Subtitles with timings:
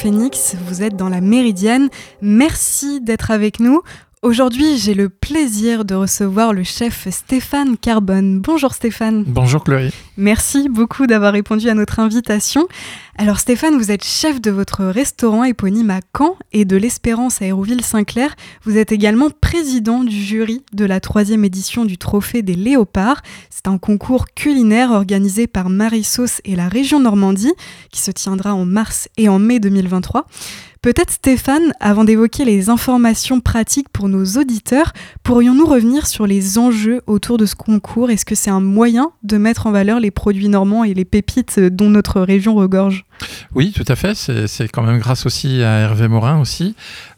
[0.00, 1.90] Phoenix, vous êtes dans la Méridienne.
[2.22, 3.82] Merci d'être avec nous.
[4.22, 8.40] Aujourd'hui, j'ai le plaisir de recevoir le chef Stéphane Carbone.
[8.40, 9.24] Bonjour Stéphane.
[9.26, 9.88] Bonjour Chloé.
[10.18, 12.68] Merci beaucoup d'avoir répondu à notre invitation.
[13.16, 17.46] Alors Stéphane, vous êtes chef de votre restaurant éponyme à Caen et de l'Espérance à
[17.46, 18.36] Hérouville-Saint-Clair.
[18.64, 23.22] Vous êtes également président du jury de la troisième édition du Trophée des Léopards.
[23.48, 27.54] C'est un concours culinaire organisé par Marie-Sauce et la région Normandie
[27.90, 30.26] qui se tiendra en mars et en mai 2023.
[30.82, 37.02] Peut-être Stéphane, avant d'évoquer les informations pratiques pour nos auditeurs, pourrions-nous revenir sur les enjeux
[37.06, 38.10] autour de ce concours?
[38.10, 41.60] Est-ce que c'est un moyen de mettre en valeur les produits normands et les pépites
[41.60, 43.04] dont notre région regorge?
[43.54, 44.14] Oui, tout à fait.
[44.14, 46.74] C'est quand même grâce aussi à Hervé Morin aussi.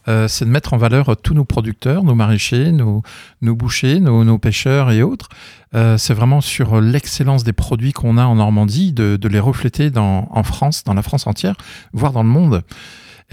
[0.09, 3.01] Euh, c'est de mettre en valeur tous nos producteurs, nos maraîchers, nos,
[3.41, 5.29] bouchers, nos, pêcheurs et autres.
[5.73, 10.43] Euh, c'est vraiment sur l'excellence des produits qu'on a en Normandie, de, les refléter en
[10.43, 11.55] France, dans la France entière,
[11.93, 12.61] voire dans le monde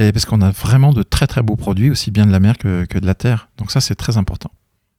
[0.00, 2.56] et parce qu'on a vraiment de très très beaux produits, aussi bien de la mer
[2.58, 3.48] que, de la terre.
[3.58, 4.50] Donc ça, c'est très important.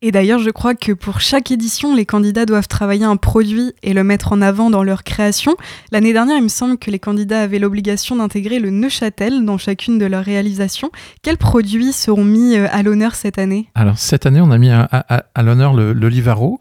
[0.04, 3.94] Et d'ailleurs, je crois que pour chaque édition, les candidats doivent travailler un produit et
[3.94, 5.56] le mettre en avant dans leur création.
[5.92, 10.00] L'année dernière, il me semble que les candidats avaient l'obligation d'intégrer le Neuchâtel dans chacune
[10.00, 10.90] de leurs réalisations.
[11.22, 13.70] Quels produits seront mis euh, à l'honneur cette année?
[13.76, 16.60] Alors, cette année, on a mis à, l'honneur le, le Livaro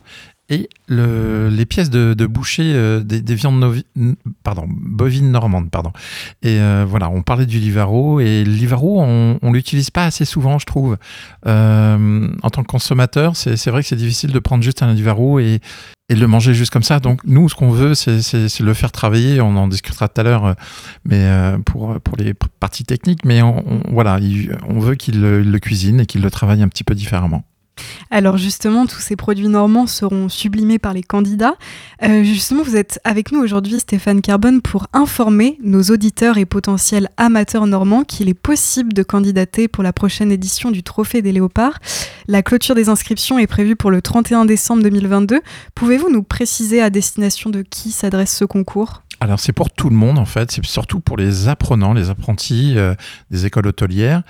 [0.51, 3.83] et le, les pièces de, boucher euh, des, des, viandes
[4.43, 5.71] pardon, bovines normandes.
[5.71, 5.93] Pardon.
[6.43, 10.25] Et euh, voilà, on parlait du livaro, et le livaro, on ne l'utilise pas assez
[10.25, 10.99] souvent, je trouve.
[11.47, 15.39] Euh, en tant que consommateur, c'est vrai que c'est difficile de prendre juste un livaro
[15.39, 15.61] et,
[16.11, 16.99] de le manger juste comme ça.
[16.99, 19.41] Donc nous, ce qu'on veut, c'est le faire travailler.
[19.41, 20.57] On en discutera tout à l'heure,
[21.05, 21.31] mais
[21.65, 23.25] pour, les parties techniques.
[23.25, 24.19] Mais on, voilà,
[24.69, 27.45] on veut qu'il le cuisine et qu'il le travaille un petit peu différemment.
[28.11, 31.55] Alors justement, tous ces produits normands seront sublimés par les candidats.
[32.03, 37.09] Euh, justement, vous êtes avec nous aujourd'hui, Stéphane Carbone, pour informer nos auditeurs et potentiels
[37.17, 41.79] amateurs normands qu'il est possible de candidater pour la prochaine édition du Trophée des Léopards.
[42.27, 45.41] La clôture des inscriptions est prévue pour le 31 décembre 2022.
[45.75, 49.03] Pouvez-vous nous préciser à destination de qui s'adresse ce concours?
[49.23, 52.79] Alors c'est pour tout le monde en fait, c'est surtout pour les apprenants, les apprentis
[52.79, 52.95] euh,
[53.31, 54.23] des écoles hôtelières,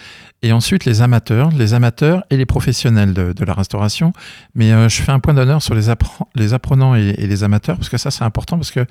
[0.42, 4.12] et ensuite les amateurs, les amateurs et les professionnels de, la restauration.
[4.54, 5.86] Mais euh, je fais un point d'honneur sur les,
[6.34, 8.86] les apprenants et, les amateurs, parce que ça c'est important, parce que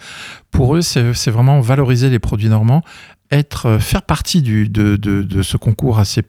[0.52, 2.84] pour eux c'est vraiment valoriser les produits normands,
[3.32, 6.24] être, euh, faire partie du, de, de, de ce concours assez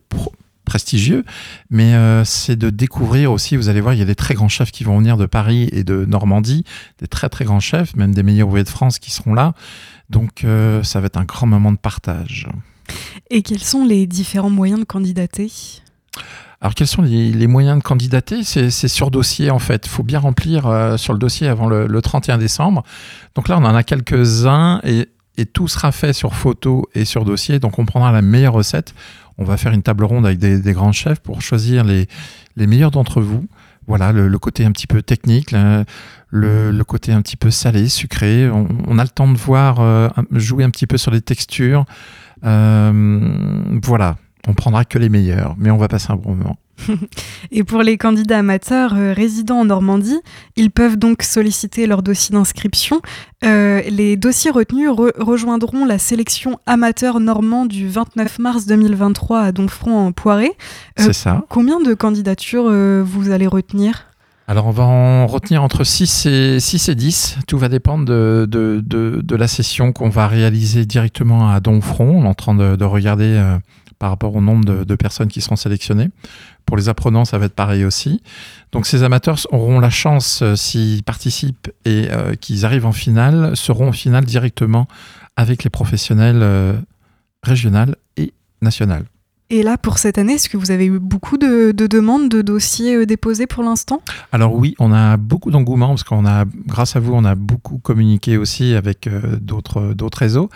[0.71, 1.25] prestigieux,
[1.69, 4.49] mais euh, c'est de découvrir aussi, vous allez voir, il y a des très grands
[4.49, 6.65] chefs qui vont venir de Paris et de Normandie,
[7.01, 9.53] des très très grands chefs, même des meilleurs ouvriers de France qui seront là.
[10.11, 12.47] Donc euh, ça va être un grand moment de partage.
[13.31, 15.51] Et quels sont les différents moyens de candidater
[16.63, 18.45] alors, quels sont les, moyens de candidater?
[18.45, 19.87] C'est sur dossier, en fait.
[19.87, 22.83] Il faut bien remplir euh, sur le dossier avant le, le, 31 décembre.
[23.35, 25.09] Donc là, on en a quelques-uns et,
[25.55, 27.61] tout sera fait sur photo et sur dossier.
[27.61, 28.93] Donc, on prendra la meilleure recette
[29.41, 32.07] on va faire une table ronde avec des, grands chefs pour choisir les,
[32.57, 33.47] meilleurs d'entre vous.
[33.87, 35.53] Voilà, le, côté un petit peu technique,
[36.31, 38.49] le, côté un petit peu salé, sucré.
[38.51, 41.87] On, a le temps de voir, euh, jouer un petit peu sur les textures.
[42.45, 46.57] Euh, voilà, on prendra que les meilleurs, mais on va passer un bon moment.
[47.51, 50.21] Et pour les candidats amateurs euh, résidant en Normandie,
[50.57, 53.01] ils peuvent donc solliciter leur dossier d'inscription.
[53.45, 60.07] Euh, les dossiers retenus rejoindront la sélection amateur normand du 29 mars 2023 à Donfront
[60.07, 60.53] en Poiré.
[60.99, 61.45] Euh, C'est ça.
[61.49, 62.71] Combien de candidatures
[63.05, 64.10] vous allez retenir?
[64.51, 67.39] Alors on va en retenir entre 6 et, 6 et 10.
[67.47, 72.21] Tout va dépendre de, la session qu'on va réaliser directement à Donfront.
[72.21, 73.41] On est en train de, regarder
[74.01, 76.09] par rapport au nombre de, personnes qui seront sélectionnées.
[76.67, 78.23] Pour les apprenants, ça va être pareil aussi.
[78.73, 83.57] Donc ces amateurs auront la chance, euh, s'ils participent et euh, qu'ils arrivent en finale,
[83.57, 84.89] seront en finale directement
[85.37, 86.75] avec les professionnels euh,
[87.43, 88.33] régionales et
[88.63, 89.05] nationales.
[89.51, 93.05] Et là, pour cette année, est-ce que vous avez eu beaucoup de, demandes, de dossiers
[93.05, 94.01] déposés pour l'instant?
[94.33, 97.79] Alors oui, on a beaucoup d'engouement parce qu'on a, grâce à vous, on a beaucoup
[97.79, 99.09] communiqué aussi avec
[99.41, 100.51] d'autres d'autres réseaux.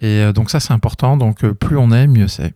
[0.00, 1.16] Et donc ça, c'est important.
[1.16, 2.52] Donc plus on est, mieux c'est.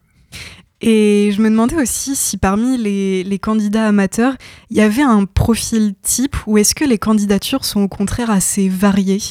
[0.80, 4.36] Et je me demandais aussi si parmi les, candidats amateurs,
[4.70, 8.68] il y avait un profil type ou est-ce que les candidatures sont au contraire assez
[8.68, 9.22] variées?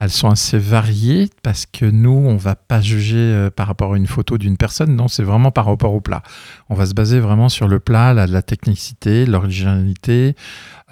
[0.00, 3.96] Elles sont assez variées parce que nous, on va pas juger euh, par rapport à
[3.98, 4.96] une photo d'une personne.
[4.96, 6.22] Non, c'est vraiment par rapport au plat.
[6.70, 10.34] On va se baser vraiment sur le plat, la, technicité, l'originalité.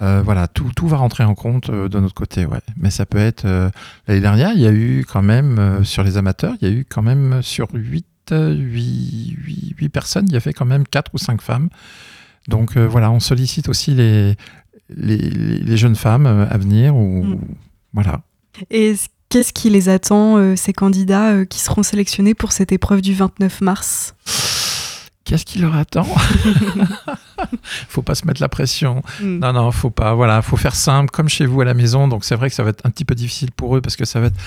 [0.03, 2.45] Euh, voilà, tout, tout va rentrer en compte euh, de notre côté.
[2.45, 2.59] Ouais.
[2.77, 3.47] Mais ça peut être.
[4.07, 6.85] L'année dernière, il y a eu quand même, sur les amateurs, il y a eu
[6.87, 11.69] quand même sur 8 8, personnes, il y avait quand même 4 ou 5 femmes.
[12.47, 14.35] Donc voilà, on sollicite aussi les,
[14.95, 16.95] les, jeunes femmes à venir.
[16.95, 17.39] Ou, mm.
[17.93, 18.21] Voilà.
[18.69, 18.95] Et
[19.29, 24.15] qu'est-ce qui les attend, ces candidats qui seront sélectionnés pour cette épreuve du 29 mars?
[25.29, 26.07] Qu'est-ce qui leur attend?
[27.87, 29.03] Faut pas se mettre la pression.
[29.21, 29.37] Mm.
[29.39, 30.15] Non, non, faut pas.
[30.15, 32.07] Voilà, faut faire simple, comme chez vous à la maison.
[32.07, 34.05] Donc c'est vrai que ça va être un petit peu difficile pour eux parce que
[34.05, 34.39] ça va être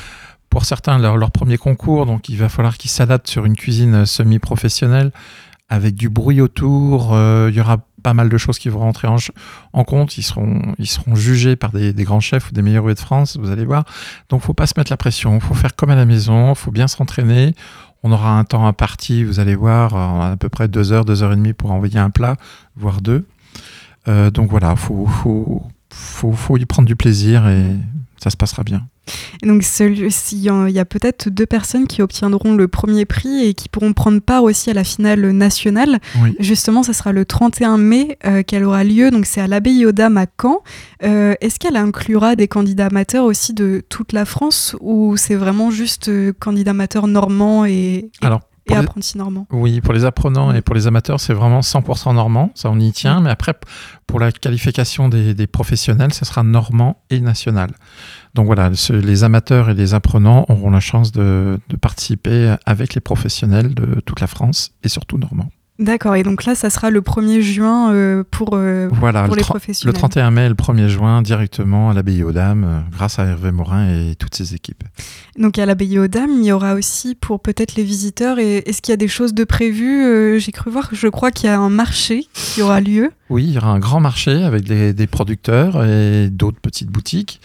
[0.50, 2.04] pour certains leur, leur premier concours.
[2.04, 5.12] Donc il va falloir qu'ils s'adaptent sur une cuisine semi-professionnelle
[5.68, 7.14] avec du bruit autour.
[7.14, 9.16] Euh, il y aura pas mal de choses qui vont rentrer en,
[9.72, 10.18] en compte.
[10.18, 13.00] Ils seront, ils seront jugés par des, des, grands chefs ou des meilleurs ouvriers de
[13.00, 13.84] France, vous allez voir.
[14.28, 15.40] Donc, faut pas se mettre la pression.
[15.40, 16.54] faut faire comme à la maison.
[16.54, 17.54] faut bien s'entraîner.
[18.02, 21.32] On aura un temps imparti, vous allez voir, à peu près deux heures, deux heures
[21.32, 22.36] et demie pour envoyer un plat,
[22.74, 23.26] voire deux.
[24.08, 27.76] Euh, donc voilà, faut, faut, faut, faut y prendre du plaisir et
[28.18, 28.88] ça se passera bien.
[29.42, 33.68] Et donc, il y a peut-être deux personnes qui obtiendront le premier prix et qui
[33.68, 35.98] pourront prendre part aussi à la finale nationale.
[36.20, 36.36] Oui.
[36.38, 39.10] Justement, ça sera le 31 mai euh, qu'elle aura lieu.
[39.10, 40.62] Donc, c'est à l'abbaye aux Dames à Caen.
[41.02, 45.70] Euh, Est-ce qu'elle inclura des candidats amateurs aussi de toute la France ou c'est vraiment
[45.70, 48.10] juste euh, candidats amateurs normands et, et...
[48.22, 48.40] Alors,
[48.70, 49.46] et apprentis normands?
[49.50, 52.92] Oui, pour les apprenants et pour les amateurs, c'est vraiment 100% normand, ça on y
[52.92, 53.20] tient.
[53.20, 53.54] Mais après,
[54.06, 57.70] pour la qualification des, des professionnels, ce sera normand et national.
[58.34, 62.94] Donc voilà, ce, les amateurs et les apprenants auront la chance de, de, participer avec
[62.94, 65.50] les professionnels de toute la France et surtout normands.
[65.78, 69.40] D'accord, et donc là, ça sera le 1er juin euh, pour, euh, voilà, pour le
[69.40, 69.94] les professionnels.
[69.94, 73.24] Le 31 mai et le 1er juin, directement à l'abbaye aux Dames, euh, grâce à
[73.24, 74.84] Hervé Morin et toutes ses équipes.
[75.38, 78.92] Donc à l'abbaye aux Dames, il y aura aussi pour peut-être les visiteurs, est-ce qu'il
[78.92, 81.70] y a des choses de prévues J'ai cru voir, je crois qu'il y a un
[81.70, 83.10] marché qui aura lieu.
[83.30, 87.40] Oui, il y aura un grand marché avec des, des producteurs et d'autres petites boutiques.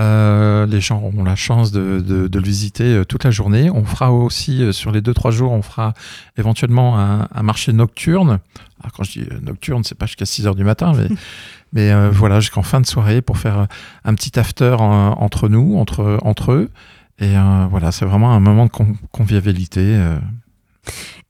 [0.00, 3.70] Euh, les gens auront la chance de, de, de, le visiter euh, toute la journée.
[3.70, 5.92] On fera aussi, euh, sur les 2-3 jours, on fera
[6.38, 8.38] éventuellement un, un marché nocturne.
[8.80, 11.08] Alors, quand je dis nocturne, c'est pas jusqu'à 6 heures du matin, mais,
[11.74, 13.66] mais euh, voilà, jusqu'en fin de soirée pour faire
[14.04, 16.70] un petit after en, entre nous, entre, entre eux.
[17.18, 19.98] Et euh, voilà, c'est vraiment un moment de con convivialité.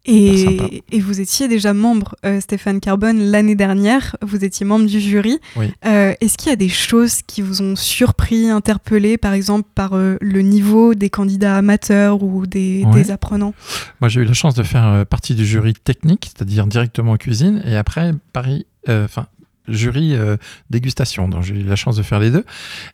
[0.07, 4.17] Et, et, vous étiez déjà membre, euh, Stéphane Carbone, l'année dernière.
[4.23, 5.39] Vous étiez membre du jury.
[5.57, 5.73] Oui.
[5.85, 9.95] Euh, Est-ce qu'il y a des choses qui vous ont surpris, interpellé, par exemple par
[9.95, 13.55] euh, le niveau des candidats amateurs ou des, des apprenants?
[14.01, 17.63] Moi, j'ai eu la chance de faire partie du jury technique, c'est-à-dire directement en cuisine,
[17.67, 19.27] et après, Paris, enfin,
[19.69, 20.37] jury euh,
[20.71, 21.29] dégustation.
[21.29, 22.45] Donc, j'ai eu la chance de faire les deux.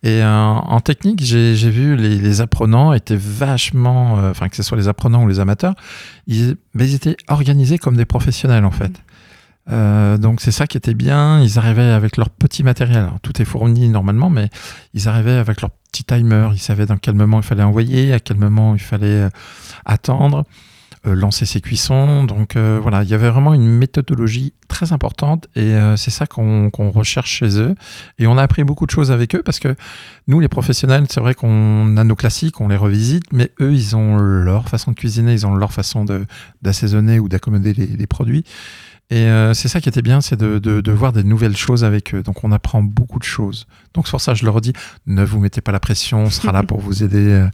[0.02, 4.62] Et euh, en technique, j'ai vu les, les apprenants étaient vachement, euh, enfin, que ce
[4.62, 5.74] soit les apprenants ou les amateurs,
[6.26, 8.92] ils, mais ils étaient organisés comme des professionnels, en fait.
[9.68, 11.40] Donc c'est ça qui était bien.
[11.40, 13.10] Ils arrivaient avec leur petit matériel.
[13.22, 14.48] Tout est fourni normalement, mais
[14.94, 16.50] ils arrivaient avec leur petit timer.
[16.52, 19.28] Ils savaient dans quel moment il fallait envoyer, à quel moment il fallait
[19.84, 20.44] attendre,
[21.14, 22.24] lancer ses cuissons.
[22.24, 26.26] Donc euh, voilà, il y avait vraiment une méthodologie très importante et euh, c'est ça
[26.26, 27.74] qu'on recherche chez eux.
[28.18, 29.74] Et on a appris beaucoup de choses avec eux parce que
[30.26, 33.96] nous, les professionnels, c'est vrai qu'on a nos classiques, on les revisite, mais eux, ils
[33.96, 36.04] ont leur façon de cuisiner, ils ont leur façon
[36.62, 38.44] d'assaisonner ou d'accommoder les produits.
[39.08, 41.84] Et euh, c'est ça qui était bien, c'est de, de, de voir des nouvelles choses
[41.84, 42.22] avec eux.
[42.24, 43.66] Donc on apprend beaucoup de choses.
[43.94, 44.72] Donc c'est pour ça je leur dis,
[45.06, 47.18] ne vous mettez pas la pression, on sera là pour vous aider.
[47.28, 47.48] Euh,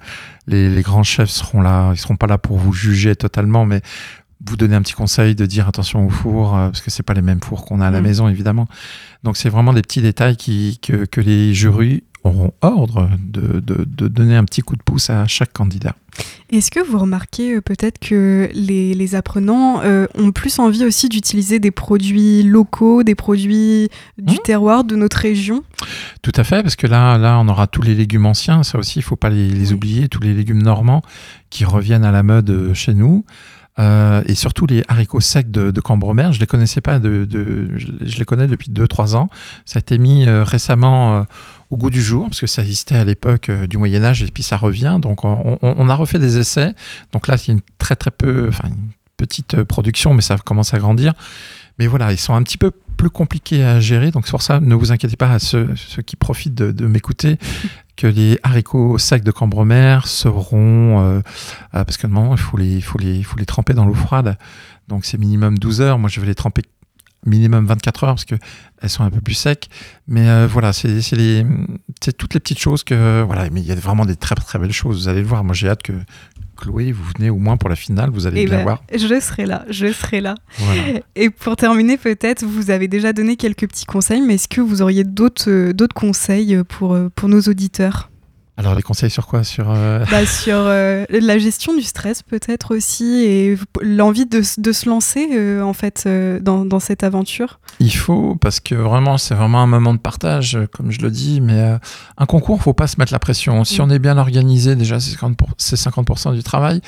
[0.47, 3.83] Les, les grands chefs seront là, ils seront pas là pour vous juger totalement, mais
[4.45, 7.15] vous donner un petit conseil de dire attention au four, euh, parce que c'est pas
[7.15, 8.05] les mêmes fours qu'on a à la Mm.
[8.05, 8.67] maison évidemment.
[9.23, 13.85] Donc c'est vraiment des petits détails qui, que, que les jurys auront ordre de, de,
[13.87, 15.95] de donner un petit coup de pouce à chaque candidat.
[16.53, 21.09] Est-ce que vous remarquez euh, peut-être que les, les apprenants euh, ont plus envie aussi
[21.09, 24.39] d'utiliser des produits locaux, des produits du Mmh.
[24.45, 25.65] terroir de notre région?
[26.21, 28.99] Tout à fait, parce que là, là, on aura tous les légumes anciens, ça aussi,
[28.99, 29.73] il faut pas les, les Oui.
[29.75, 31.03] oublier, tous les légumes normands
[31.49, 33.25] qui reviennent à la mode euh, chez nous.
[33.79, 37.26] Euh, et surtout les haricots secs de, de Cambremer, je les connaissais pas, de,
[37.76, 39.31] je, les connais depuis 2-3 ans.
[39.64, 41.23] Ça a été mis euh, récemment euh,
[41.71, 44.43] au goût du jour, parce que ça existait à l'époque du Moyen Âge, et puis
[44.43, 44.99] ça revient.
[45.00, 46.75] Donc on, a refait des essais.
[47.12, 50.37] Donc là, il y a une très très peu, enfin une petite production, mais ça
[50.37, 51.14] commence à grandir.
[51.79, 54.11] Mais voilà, ils sont un petit peu plus compliqués à gérer.
[54.11, 55.71] Donc c'est pour ça, ne vous inquiétez pas à ceux,
[56.05, 57.38] qui profitent de m'écouter,
[57.97, 61.21] que les haricots secs de Cambremer seront, euh,
[61.75, 64.37] euh, parce que normalement il faut les, faut les, faut les tremper dans l'eau froide.
[64.89, 65.99] Donc c'est minimum 12 heures.
[65.99, 66.63] Moi je vais les tremper
[67.25, 68.35] minimum 24 heures parce que
[68.81, 69.69] elles sont un peu plus secs.
[70.09, 71.01] Mais euh, voilà, c'est
[72.17, 73.49] toutes les petites choses que voilà.
[73.51, 75.03] Mais il y a vraiment des très très belles choses.
[75.03, 75.45] Vous allez le voir.
[75.45, 75.93] Moi j'ai hâte que
[76.62, 78.11] Chloé, vous venez au moins pour la finale.
[78.11, 78.85] Vous allez Eh bien ben, voir.
[78.95, 80.37] Je serai là, je serai là.
[80.59, 81.00] Voilà.
[81.16, 84.81] Et pour terminer, peut-être, vous avez déjà donné quelques petits conseils, mais est-ce que vous
[84.81, 88.12] auriez d'autres euh, d'autres conseils pour, euh, pour nos auditeurs?
[88.59, 89.45] Alors les conseils sur quoi?
[89.45, 94.73] Sur euh, bah, sur euh, la gestion du stress peut-être aussi et l'envie de, de,
[94.73, 96.07] se lancer euh, en fait
[96.43, 97.61] dans, dans, cette aventure.
[97.81, 101.41] Il faut parce que vraiment c'est vraiment un moment de partage comme je le dis
[101.41, 101.79] mais
[102.19, 103.65] un concours faut pas se mettre la pression.
[103.65, 103.85] Si mm.
[103.85, 106.83] on est bien organisé déjà c'est 50%, 50 du travail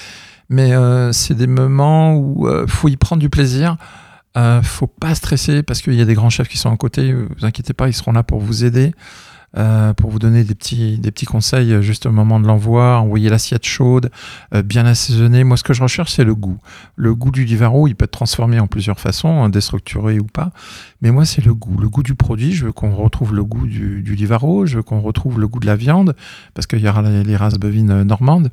[0.50, 0.72] mais
[1.12, 3.78] c'est des moments où faut y prendre du plaisir.
[4.62, 7.14] faut pas stresser parce qu'il y a des grands chefs qui sont à côté.
[7.14, 8.92] Vous inquiétez pas, ils seront là pour vous aider.
[9.56, 12.98] Euh, pour vous donner des petits, des petits conseils euh, juste au moment de l'envoi.
[12.98, 14.10] Envoyer l'assiette chaude,
[14.52, 15.44] euh, bien assaisonnée.
[15.44, 16.58] Moi, ce que je recherche, c'est le goût.
[16.96, 20.50] Le goût du Livaro, il peut être transformé en plusieurs façons, hein, déstructuré ou pas.
[21.02, 21.78] Mais moi, c'est le goût.
[21.78, 22.52] Le goût du produit.
[22.52, 24.66] Je veux qu'on retrouve le goût du, du Livaro.
[24.66, 26.16] Je veux qu'on retrouve le goût de la viande,
[26.54, 28.50] parce qu'il y aura les, races bovines normandes.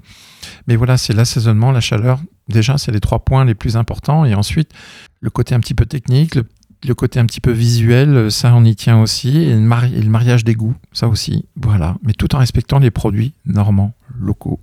[0.67, 2.19] Mais voilà, c'est l'assaisonnement, la chaleur.
[2.47, 4.25] Déjà, c'est les trois points les plus importants.
[4.25, 4.71] Et ensuite,
[5.19, 6.45] le côté un petit peu technique, le
[6.83, 10.55] le côté un petit peu visuel, ça on y tient aussi, et le, mariage des
[10.55, 14.59] goûts, ça aussi, voilà, mais tout en respectant les produits normands, locaux.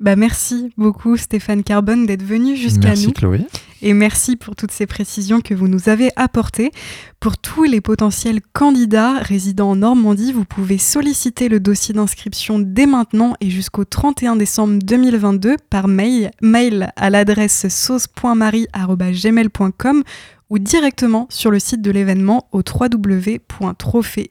[0.00, 2.86] Bah merci beaucoup Stéphane Carbone d'être venu jusqu'à nous.
[2.86, 3.40] Merci Chloé.
[3.82, 6.70] Et merci pour toutes ces précisions que vous nous avez apportées.
[7.18, 12.86] Pour tous les potentiels candidats résidant en Normandie, vous pouvez solliciter le dossier d'inscription dès
[12.86, 20.04] maintenant et jusqu'au 31 décembre 2022 par mail, mail à l'adresse sauce.marie.gmail.com
[20.50, 24.30] ou directement sur le site de l'événement au www.trophée-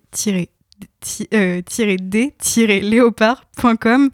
[1.97, 4.09] d-léopard.com.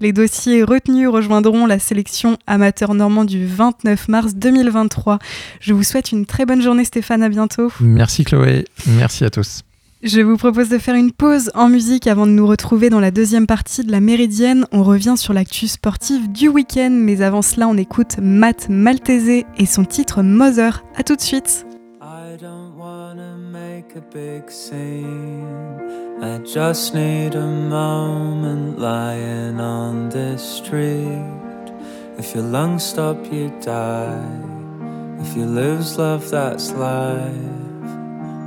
[0.00, 5.18] Les dossiers retenus rejoindront la sélection amateur normand du 29 mars 2023.
[5.60, 7.70] Je vous souhaite une très bonne journée Stéphane, à bientôt.
[7.80, 9.62] Merci Chloé, merci à tous.
[10.04, 13.10] Je vous propose de faire une pause en musique avant de nous retrouver dans la
[13.10, 14.66] deuxième partie de la Méridienne.
[14.70, 19.64] On revient sur l'actu sportive du week-end, mais avant cela, on écoute Matt Maltese et
[19.64, 20.84] son titre Mother.
[20.94, 21.64] A tout de suite.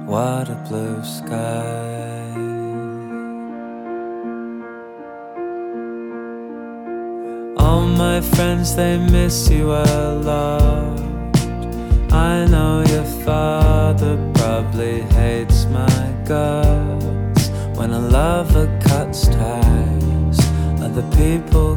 [0.08, 2.32] What a blue sky.
[7.58, 11.02] All my friends, they miss you a lot.
[12.10, 17.50] I know your father probably hates my guts.
[17.76, 20.40] When a lover cuts ties,
[20.82, 21.76] other people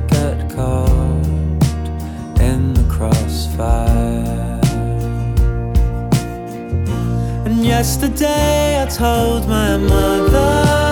[7.80, 10.89] Yesterday, I told my mother.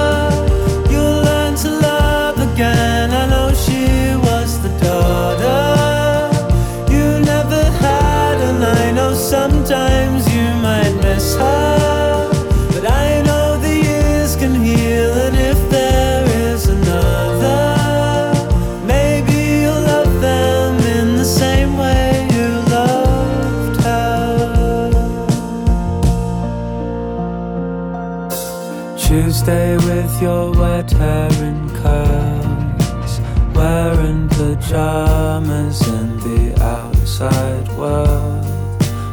[29.49, 33.13] Stay with your wet hair in curls,
[33.55, 38.45] wearing pajamas in the outside world.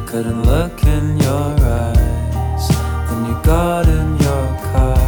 [0.06, 2.68] Couldn't look in your eyes,
[3.08, 4.98] then you got in your car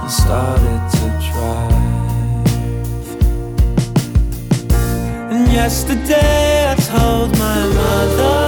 [0.00, 2.48] and started to drive.
[5.30, 8.47] And yesterday I told my mother,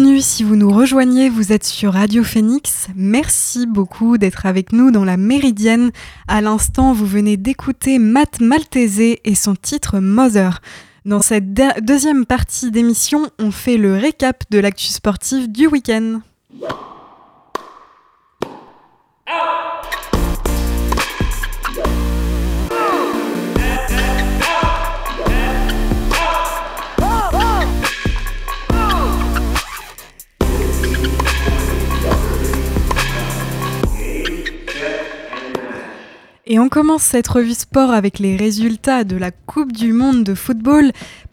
[0.00, 2.88] Bienvenue si vous nous rejoignez, vous êtes sur Radio Phoenix.
[2.96, 5.90] Merci beaucoup d'être avec nous dans la Méridienne.
[6.26, 10.62] À l'instant, vous venez d'écouter Matt Maltese et son titre Mother.
[11.04, 16.22] Dans cette deuxième partie d'émission, on fait le récap de l'actu sportif du week-end.
[36.52, 40.34] Et on commence cette revue sport avec les résultats de la Coupe du Monde de
[40.34, 40.90] football.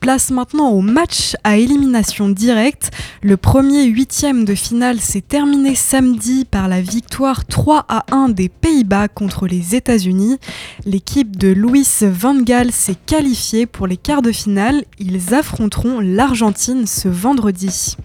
[0.08, 2.92] Place maintenant au match à élimination directe.
[3.22, 8.48] Le premier huitième de finale s'est terminé samedi par la victoire 3 à 1 des
[8.48, 10.38] Pays-Bas contre les États-Unis.
[10.86, 14.86] L'équipe de Louis Van Gaal s'est qualifiée pour les quarts de finale.
[14.98, 17.98] Ils affronteront l'Argentine ce vendredi.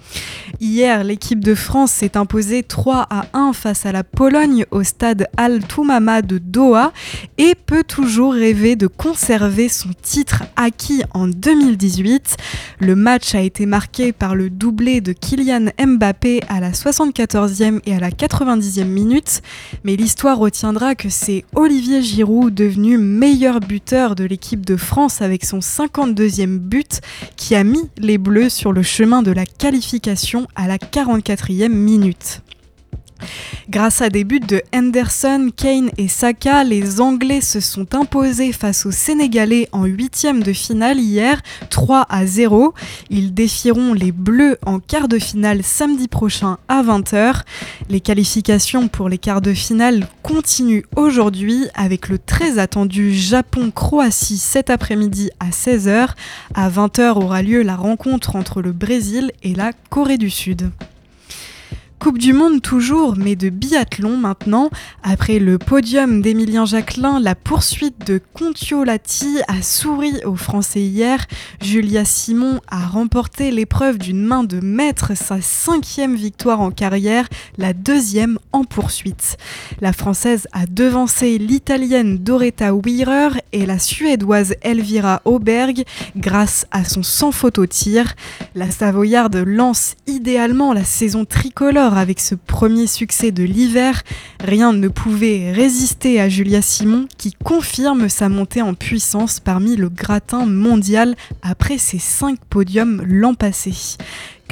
[0.61, 5.28] Hier, l'équipe de France s'est imposée 3 à 1 face à la Pologne au stade
[5.37, 6.92] Al Toumama de Doha
[7.38, 11.91] et peut toujours rêver de conserver son titre acquis en 2018.
[12.78, 17.94] Le match a été marqué par le doublé de Kylian Mbappé à la 74e et
[17.94, 19.42] à la 90e minute,
[19.84, 25.44] mais l'histoire retiendra que c'est Olivier Giroud, devenu meilleur buteur de l'équipe de France avec
[25.44, 27.00] son 52e but,
[27.37, 32.42] qui a mis les Bleus sur le chemin de la qualification à la 44e minute.
[33.69, 38.87] Grâce à des buts de Henderson, Kane et Saka, les Anglais se sont imposés face
[38.87, 42.75] aux Sénégalais en huitième de finale hier, 3 à 0.
[43.11, 47.43] Ils défieront les Bleus en quart de finale samedi prochain à 20h.
[47.88, 54.71] Les qualifications pour les quarts de finale continuent aujourd'hui avec le très attendu Japon-Croatie cet
[54.71, 56.11] après-midi à 16h.
[56.55, 60.71] À 20h aura lieu la rencontre entre le Brésil et la Corée du Sud.
[62.02, 64.71] Coupe du Monde toujours, mais de biathlon maintenant.
[65.04, 71.25] Après le podium d'Emilien Jacquelin, la poursuite de Contiolati a souri aux Français hier.
[71.60, 77.73] Julia Simon a remporté l'épreuve d'une main de maître, sa cinquième victoire en carrière, la
[77.73, 79.36] deuxième en poursuite.
[79.80, 85.84] La Française a devancé l'Italienne Doretta Wierer et la Suédoise Elvira Auberg
[86.17, 88.15] grâce à son sans faute au tir.
[88.56, 94.02] La Savoyarde lance idéalement la saison tricolore avec ce premier succès de l'hiver,
[94.41, 99.89] rien ne pouvait résister à Julia Simon qui confirme sa montée en puissance parmi le
[99.89, 103.73] gratin mondial après ses cinq podiums l'an passé.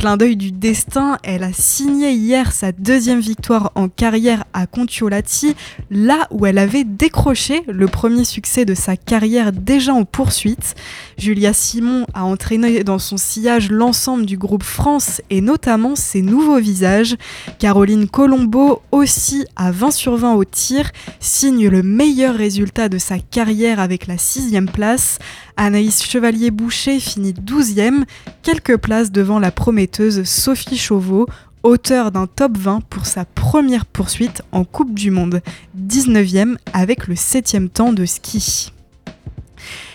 [0.00, 5.54] Clin d'œil du destin, elle a signé hier sa deuxième victoire en carrière à Contiolati,
[5.90, 10.74] là où elle avait décroché le premier succès de sa carrière déjà en poursuite.
[11.18, 16.60] Julia Simon a entraîné dans son sillage l'ensemble du groupe France et notamment ses nouveaux
[16.60, 17.16] visages.
[17.58, 23.18] Caroline Colombo, aussi à 20 sur 20 au tir, signe le meilleur résultat de sa
[23.18, 25.18] carrière avec la sixième place.
[25.60, 28.04] Anaïs Chevalier-Boucher finit 12e,
[28.42, 31.26] quelques places devant la prometteuse Sophie Chauveau,
[31.62, 35.42] auteur d'un top 20 pour sa première poursuite en Coupe du Monde,
[35.78, 38.72] 19e avec le 7e temps de ski.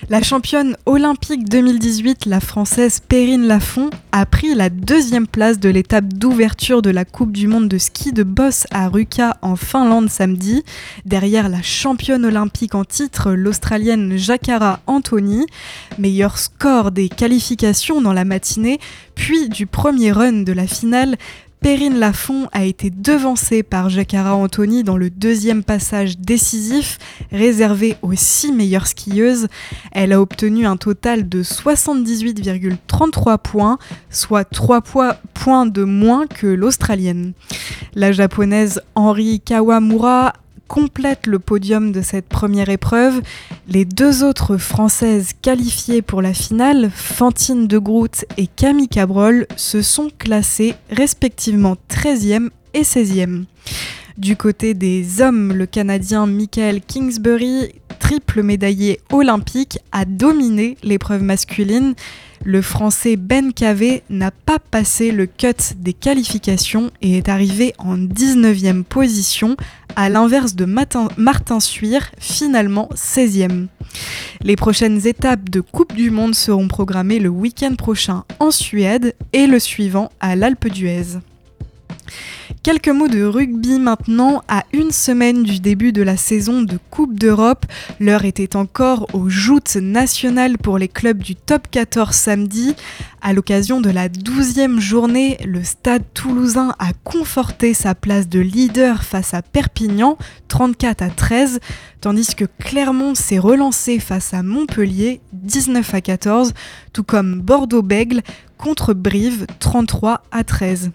[0.07, 6.13] La championne olympique 2018, la française Perrine Lafont, a pris la deuxième place de l'étape
[6.13, 10.63] d'ouverture de la Coupe du Monde de ski de boss à Ruka en Finlande samedi,
[11.05, 15.47] derrière la championne olympique en titre, l'Australienne Jakara Anthony.
[15.97, 18.79] Meilleur score des qualifications dans la matinée,
[19.15, 21.17] puis du premier run de la finale,
[21.65, 26.99] Perrine Lafont a été devancée par Jacara Anthony dans le deuxième passage décisif,
[27.31, 29.47] réservé aux six meilleures skieuses.
[29.91, 33.79] Elle a obtenu un total de 78,33 points,
[34.11, 34.83] soit 3
[35.33, 37.33] points de moins que l'Australienne.
[37.95, 40.33] La japonaise Henri Kawamura
[40.67, 43.21] complète le podium de cette première épreuve.
[43.67, 49.81] Les deux autres Françaises qualifiées pour la finale, Fantine de Groot et Camille Cabrol, se
[49.81, 53.45] sont classées respectivement 13e et 16e.
[54.17, 61.95] Du côté des hommes, le Canadien Michael Kingsbury, triple médaillé olympique, a dominé l'épreuve masculine.
[62.45, 67.97] Le Français Ben Cavé n'a pas passé le cut des qualifications et est arrivé en
[67.97, 69.57] 19e position,
[69.97, 73.67] à l'inverse de Martin Suire, finalement 16e.
[74.41, 79.45] Les prochaines étapes de Coupe du Monde seront programmées le week-end prochain en Suède et
[79.45, 81.19] le suivant à l'Alpe d'Huez.
[82.65, 84.41] Quelques mots de rugby maintenant.
[84.47, 87.67] À une semaine du début de la saison de Coupe d'Europe,
[87.99, 92.75] l'heure était encore aux joutes nationales pour les clubs du top 14 samedi.
[93.21, 99.03] À l'occasion de la 12e journée, le stade toulousain a conforté sa place de leader
[99.03, 101.59] face à Perpignan, 34 à 13,
[102.01, 106.55] tandis que Clermont s'est relancé face à Montpellier, 19 à 14,
[106.93, 108.23] tout comme Bordeaux-Bègle
[108.57, 110.89] contre Brive, 33 à 13.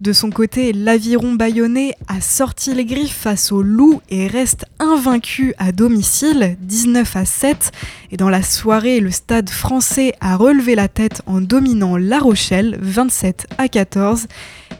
[0.00, 5.54] De son côté, l'aviron bayonnais a sorti les griffes face au loup et reste invaincu
[5.58, 7.72] à domicile, 19 à 7.
[8.12, 12.78] Et dans la soirée, le stade français a relevé la tête en dominant La Rochelle,
[12.80, 14.26] 27 à 14.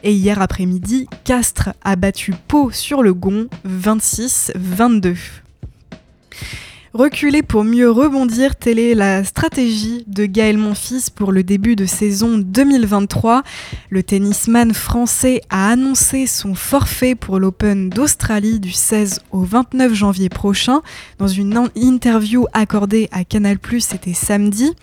[0.03, 5.15] Et hier après-midi, Castres a battu Pau sur le Gond, 26-22.
[6.93, 11.85] Reculer pour mieux rebondir, telle est la stratégie de Gaël Monfils pour le début de
[11.85, 13.43] saison 2023.
[13.91, 20.29] Le tennisman français a annoncé son forfait pour l'Open d'Australie du 16 au 29 janvier
[20.29, 20.81] prochain.
[21.19, 24.73] Dans une interview accordée à Canal+, c'était samedi,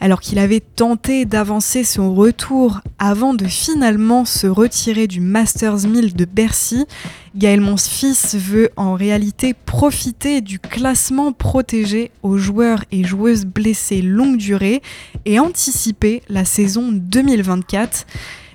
[0.00, 6.16] alors qu'il avait tenté d'avancer son retour avant de finalement se retirer du Masters 1000
[6.16, 6.86] de Bercy.
[7.34, 14.38] Gaël Monfils veut en réalité profiter du classement protégé aux joueurs et joueuses blessés longue
[14.38, 14.80] durée
[15.26, 18.06] et anticiper la saison 2024.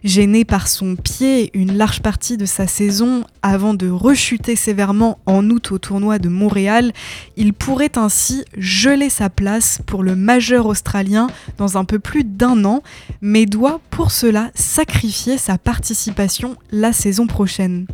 [0.03, 5.49] Gêné par son pied une large partie de sa saison avant de rechuter sévèrement en
[5.49, 6.93] août au tournoi de Montréal,
[7.35, 12.63] il pourrait ainsi geler sa place pour le majeur australien dans un peu plus d'un
[12.65, 12.83] an,
[13.21, 17.87] mais doit pour cela sacrifier sa participation la saison prochaine.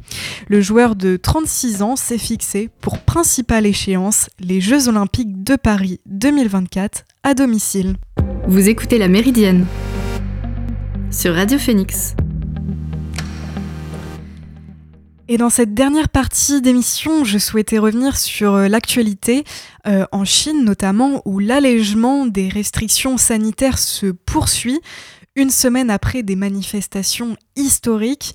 [0.47, 5.99] Le joueur de 36 ans s'est fixé pour principale échéance les Jeux olympiques de Paris
[6.07, 7.95] 2024 à domicile.
[8.47, 9.65] Vous écoutez la Méridienne
[11.13, 12.15] sur Radio Phoenix.
[15.27, 19.43] Et dans cette dernière partie d'émission, je souhaitais revenir sur euh, l'actualité
[19.85, 24.81] euh, en Chine notamment, où l'allègement des restrictions sanitaires se poursuit
[25.35, 28.33] une semaine après des manifestations historiques.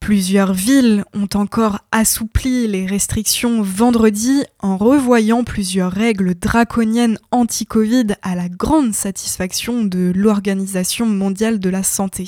[0.00, 8.34] Plusieurs villes ont encore assoupli les restrictions vendredi en revoyant plusieurs règles draconiennes anti-Covid à
[8.34, 12.24] la grande satisfaction de l'Organisation mondiale de la santé.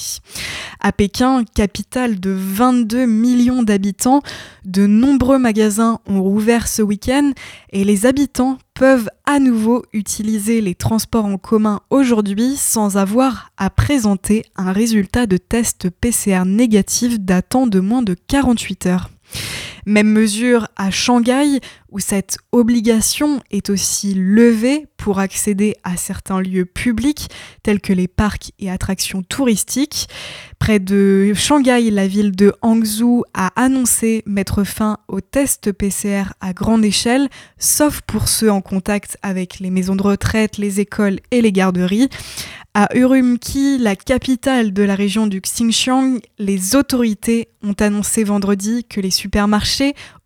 [0.80, 4.22] À Pékin, capitale de 22 millions d'habitants,
[4.64, 7.32] de nombreux magasins ont rouvert ce week-end
[7.70, 13.70] et les habitants peuvent à nouveau utiliser les transports en commun aujourd'hui sans avoir à
[13.70, 19.10] présenter un résultat de test PCR négatif datant de moins de 48 heures.
[19.86, 26.64] Même mesure à Shanghai, où cette obligation est aussi levée pour accéder à certains lieux
[26.64, 27.28] publics,
[27.62, 30.08] tels que les parcs et attractions touristiques.
[30.58, 36.52] Près de Shanghai, la ville de Hangzhou a annoncé mettre fin aux tests PCR à
[36.52, 41.42] grande échelle, sauf pour ceux en contact avec les maisons de retraite, les écoles et
[41.42, 42.08] les garderies.
[42.74, 49.00] À Urumqi, la capitale de la région du Xinjiang, les autorités ont annoncé vendredi que
[49.00, 49.71] les supermarchés,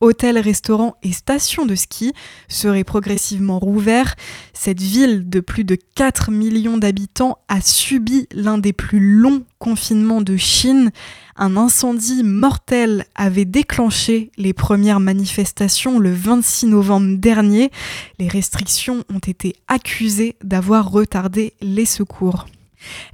[0.01, 2.13] hôtels, restaurants et stations de ski
[2.49, 4.15] seraient progressivement rouverts.
[4.53, 10.23] Cette ville de plus de 4 millions d'habitants a subi l'un des plus longs confinements
[10.23, 10.91] de Chine.
[11.37, 17.71] Un incendie mortel avait déclenché les premières manifestations le 26 novembre dernier.
[18.19, 22.47] Les restrictions ont été accusées d'avoir retardé les secours.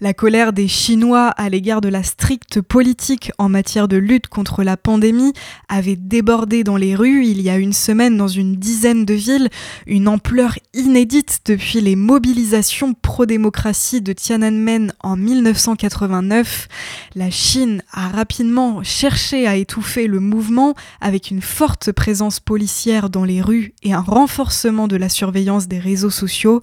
[0.00, 4.62] La colère des Chinois à l'égard de la stricte politique en matière de lutte contre
[4.62, 5.32] la pandémie
[5.68, 9.48] avait débordé dans les rues il y a une semaine dans une dizaine de villes,
[9.86, 16.68] une ampleur inédite depuis les mobilisations pro-démocratie de Tiananmen en 1989.
[17.14, 23.24] La Chine a rapidement cherché à étouffer le mouvement avec une forte présence policière dans
[23.24, 26.62] les rues et un renforcement de la surveillance des réseaux sociaux.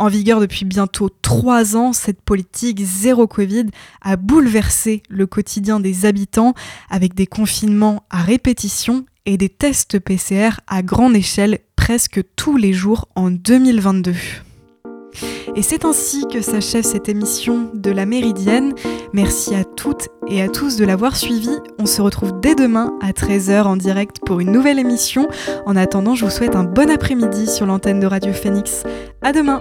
[0.00, 3.66] En vigueur depuis bientôt trois ans, cette politique zéro Covid
[4.00, 6.54] a bouleversé le quotidien des habitants
[6.88, 12.72] avec des confinements à répétition et des tests PCR à grande échelle presque tous les
[12.72, 14.14] jours en 2022.
[15.56, 18.74] Et c'est ainsi que s'achève cette émission de la Méridienne.
[19.12, 21.50] Merci à toutes et à tous de l'avoir suivi.
[21.78, 25.28] On se retrouve dès demain à 13h en direct pour une nouvelle émission.
[25.66, 28.84] En attendant, je vous souhaite un bon après-midi sur l'antenne de Radio Phoenix.
[29.22, 29.60] À demain!